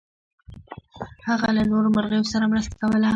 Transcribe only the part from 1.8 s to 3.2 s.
مرغیو سره مرسته کوله.